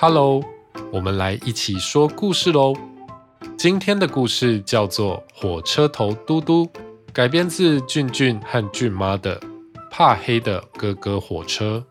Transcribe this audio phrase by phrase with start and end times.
[0.00, 0.40] Hello，
[0.92, 2.72] 我们来一起说故事喽。
[3.56, 6.64] 今天的故事叫做《火车头嘟嘟》，
[7.12, 9.40] 改编自俊俊和俊妈的
[9.90, 11.84] 《怕黑的哥哥火车》。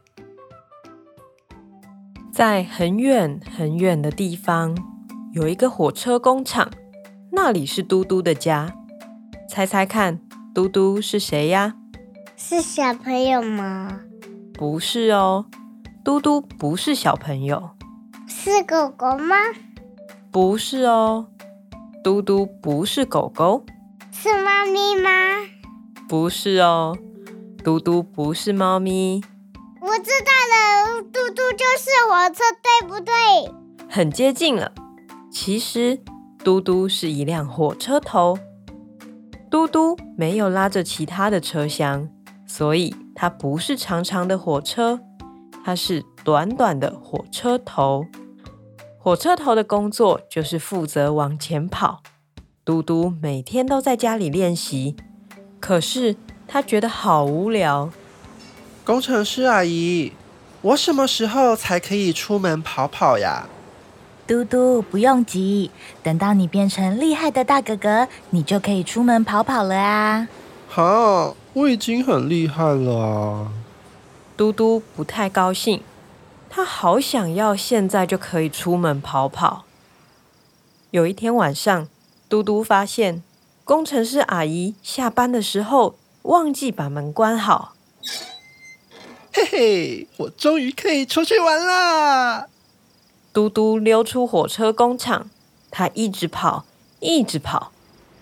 [2.31, 4.73] 在很远很远的地方，
[5.33, 6.71] 有一个火车工厂，
[7.33, 8.73] 那里是嘟嘟的家。
[9.49, 10.21] 猜猜看，
[10.55, 11.75] 嘟嘟是谁呀？
[12.37, 13.99] 是小朋友吗？
[14.53, 15.47] 不是哦，
[16.05, 17.71] 嘟嘟不是小朋友。
[18.49, 19.35] 是狗狗吗？
[20.31, 21.27] 不是哦，
[22.01, 23.65] 嘟嘟不是狗狗。
[24.09, 25.09] 是猫咪吗？
[26.07, 26.97] 不是哦，
[27.61, 29.21] 嘟嘟不是猫咪。
[29.81, 33.13] 我知道了，嘟嘟就是火车，对不对？
[33.89, 34.71] 很接近了。
[35.29, 35.99] 其实，
[36.41, 38.39] 嘟嘟是一辆火车头。
[39.51, 42.07] 嘟嘟没有拉着其他的车厢，
[42.45, 45.01] 所以它不是长长的火车，
[45.65, 48.05] 它是短短的火车头。
[49.07, 52.01] 火车头的工作就是负责往前跑。
[52.65, 54.97] 嘟嘟每天都在家里练习，
[55.61, 57.89] 可是他觉得好无聊。
[58.83, 60.11] 工程师阿姨，
[60.61, 63.47] 我什么时候才可以出门跑跑呀？
[64.27, 65.71] 嘟嘟，不用急，
[66.03, 70.27] 等到你变成厉害的大哥哥，你就可以出门跑跑了啊！
[70.67, 73.53] 好，我已经很厉害了啊。
[74.35, 75.81] 嘟嘟不太高兴。
[76.49, 79.65] 他好想要现在就可以出门跑跑。
[80.91, 81.87] 有一天晚上，
[82.29, 83.21] 嘟嘟发现
[83.63, 87.73] 工程师阿姨下班的时候忘记把门关好。
[89.33, 92.47] 嘿嘿，我终于可以出去玩啦！
[93.31, 95.29] 嘟嘟溜出火车工厂，
[95.69, 96.65] 他一直跑，
[96.99, 97.71] 一直跑，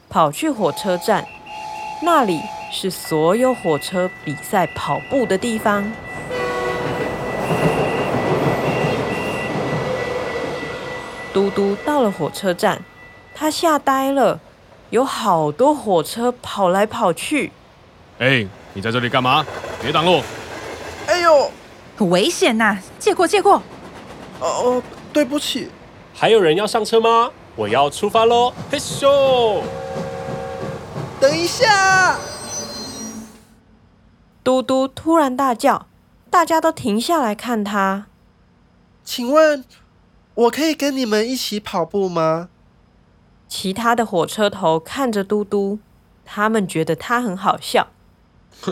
[0.09, 1.25] 跑去火车站，
[2.01, 5.89] 那里是所有火车比赛跑步的地方。
[11.35, 12.79] 嘟嘟到了火车站，
[13.33, 14.39] 他吓呆了，
[14.89, 17.51] 有好多火车跑来跑去。
[18.19, 19.45] 哎，你在这里干嘛？
[19.81, 20.21] 别挡路！
[21.07, 21.51] 哎呦，
[21.97, 22.77] 很危险呐！
[22.97, 23.61] 借过，借过。
[24.39, 25.69] 哦哦，对不起。
[26.13, 27.29] 还有人要上车吗？
[27.57, 28.53] 我要出发喽！
[28.71, 29.61] 嘿咻！
[31.19, 32.17] 等一下！
[34.41, 35.87] 嘟嘟突然大叫，
[36.29, 38.05] 大家都停下来看他。
[39.03, 39.65] 请问，
[40.35, 42.49] 我可以跟你们一起跑步吗？
[43.47, 45.79] 其他的火车头看着嘟嘟，
[46.25, 47.87] 他们觉得他很好笑。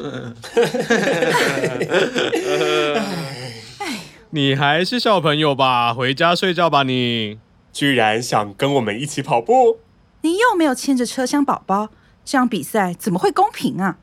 [4.31, 6.93] 你还是小朋友吧，回家睡觉吧你。
[6.93, 7.39] 你
[7.71, 9.79] 居然想跟我们一起跑步？
[10.21, 11.89] 你又没有牵着车厢宝宝，
[12.25, 13.97] 这样比赛怎么会公平啊？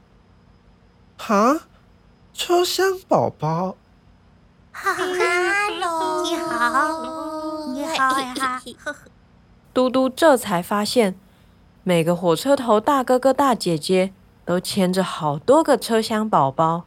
[1.17, 1.61] 哈？
[2.33, 3.77] 车厢宝宝？
[4.73, 4.95] 哈
[5.81, 7.20] 喽，你好。
[9.73, 11.15] 嘟嘟这才发现，
[11.83, 14.13] 每个火车头大哥哥大姐姐
[14.45, 16.85] 都牵着好多个车厢宝宝。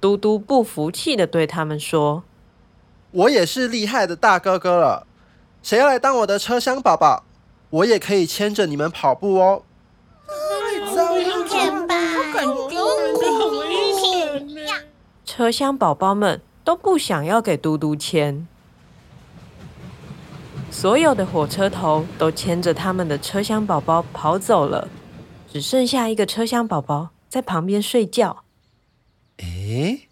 [0.00, 2.24] 嘟嘟不服气的对他们说
[3.12, 5.06] ：“我也是厉害的大哥哥了，
[5.62, 7.24] 谁要来当我的车厢宝宝？
[7.70, 9.62] 我也可以牵着你们跑步哦。”
[15.24, 18.46] 车厢宝宝们都不想要给嘟嘟牵。
[20.78, 24.86] 所有的火车头都牵着他们的车厢宝宝跑走了，
[25.50, 28.44] 只剩下一个车厢宝宝在旁边睡觉。
[29.38, 30.06] 诶，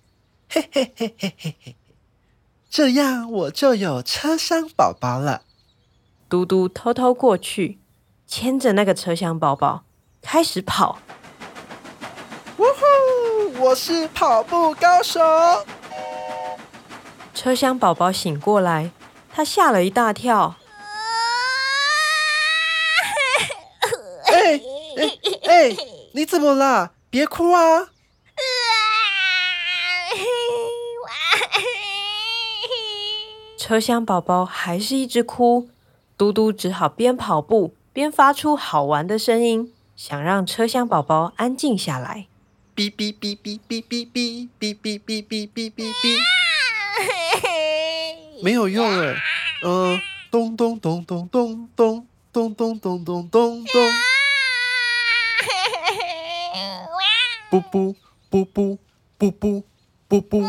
[0.49, 1.77] 嘿嘿嘿嘿嘿嘿，
[2.71, 5.43] 这样我就有车厢宝宝了。
[6.31, 7.79] 嘟嘟偷偷过去，
[8.27, 9.85] 牵着那个车厢宝宝
[10.23, 10.99] 开始跑。
[12.57, 13.63] 呜呼！
[13.63, 15.21] 我是跑步高手。
[17.35, 18.91] 车厢宝宝醒过来。
[19.37, 20.55] 他吓了一大跳。
[24.27, 24.61] 哎
[24.97, 25.77] 哎哎！
[26.13, 26.93] 你怎么了？
[27.11, 27.89] 别哭啊！
[33.59, 35.69] 车厢宝宝还是一直哭，
[36.17, 42.29] 嘟嘟只好边跑步边发出好玩的声音，想让车厢宝宝安静下来。
[42.77, 46.21] 哔哔哔哔哔哔哔哔哔哔哔哔哔哔。
[48.43, 49.15] 没有用哎，
[49.63, 53.95] 嗯，咚咚咚咚咚咚咚咚咚咚咚咚，
[57.51, 57.97] 不不
[58.29, 58.79] 不不
[59.17, 59.65] 不不
[60.09, 60.45] 不不。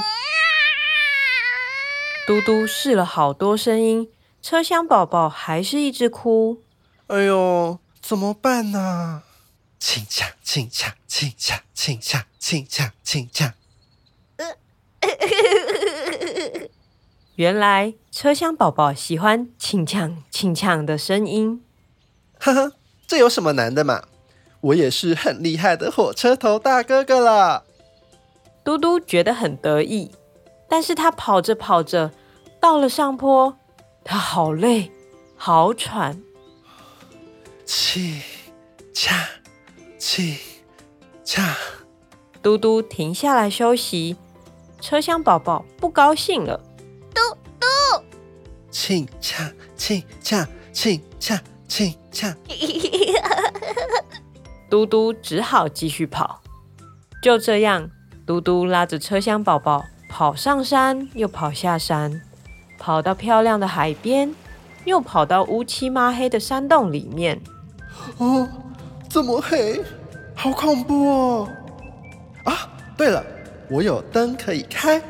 [2.28, 4.10] 嘟嘟试了好多声音，
[4.42, 6.64] 车厢宝宝还是一直哭。
[7.08, 9.22] 哎呦，怎么办呢？
[9.80, 13.54] 轻抢轻抢轻抢轻抢轻抢轻抢。
[17.36, 21.62] 原来车厢宝宝喜欢轻呛轻呛的声音。
[22.40, 22.72] 呵呵，
[23.06, 24.04] 这有什么难的嘛？
[24.62, 27.66] 我也是很厉害的火车头大哥哥了。
[28.64, 30.12] 嘟嘟觉得很得意，
[30.70, 32.12] 但是他跑着跑着，
[32.62, 33.58] 到了上坡，
[34.06, 34.90] 他好累，
[35.36, 36.22] 好喘。
[37.66, 38.22] 气，
[38.94, 39.28] 恰，
[40.00, 40.38] 气，
[41.26, 41.54] 恰。
[42.42, 44.16] 嘟嘟停下来休息，
[44.80, 46.62] 车厢宝宝不高兴了。
[48.86, 52.36] 嘟嘟，气恰，气恰，气恰，气恰。
[54.70, 56.44] 嘟嘟只好继续跑。
[57.20, 57.90] 就这样，
[58.28, 62.22] 嘟嘟拉着车厢宝宝跑上山，又跑下山，
[62.78, 64.36] 跑到漂亮的海边，
[64.86, 67.42] 又跑到乌漆抹黑的山洞里面。
[68.18, 68.48] 哦，
[69.10, 69.82] 这么黑，
[70.36, 71.50] 好恐怖哦！
[72.44, 73.26] 啊，对了，
[73.68, 75.02] 我有灯可以开。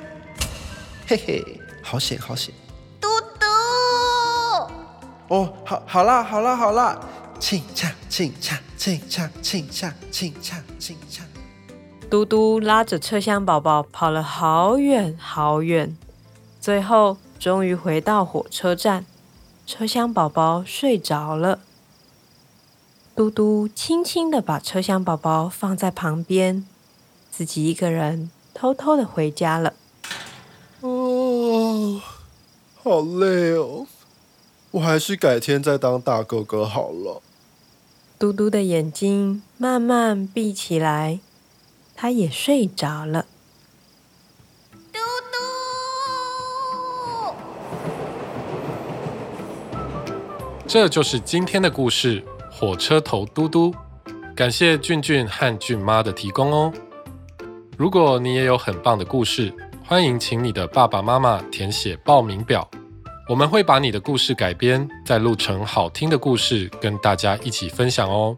[1.08, 2.56] 嘿嘿，好险好险！
[5.28, 7.00] 哦，好，好啦，好啦，好啦，
[7.40, 11.26] 请唱，请唱，请唱，请唱，请唱，请唱。
[12.10, 15.98] 嘟嘟拉着车厢宝宝跑了好远好远，
[16.62, 19.06] 最后终于回到火车站，
[19.66, 21.60] 车厢宝宝睡着了。
[23.16, 26.68] 嘟嘟轻轻的把车厢宝宝放在旁边，
[27.32, 29.74] 自己一个人偷偷的回家了。
[30.82, 32.00] 哦，
[32.84, 33.88] 好累哦，
[34.76, 37.22] 我还是改天再当大哥哥好了。
[38.20, 41.22] 嘟嘟的眼睛慢慢闭起来，
[41.96, 43.26] 他也睡着了。
[44.92, 45.00] 嘟
[45.32, 45.38] 嘟，
[50.68, 52.22] 这就是今天的故事。
[52.52, 53.74] 火车头嘟嘟，
[54.36, 56.74] 感谢俊俊和俊妈的提供哦。
[57.78, 59.54] 如果你也有很棒的故事，
[59.86, 62.70] 欢迎请你的爸爸妈妈填写报名表，
[63.28, 68.38] 我们会把你的故事改编，再录成好听的故事，跟大家一起分享哦。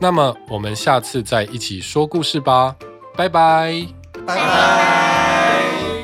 [0.00, 2.74] 那么我们下次再一起说故事吧，
[3.14, 3.86] 拜拜，
[4.26, 6.02] 拜拜。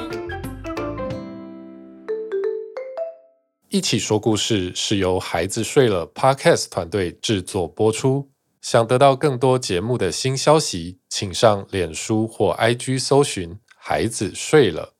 [3.71, 8.29] 一起说故事是由孩子睡了 Podcast 团队制作播出。
[8.61, 14.93] 想得到更多节目的新消息，请上脸书或 IG 搜寻“孩子睡了”。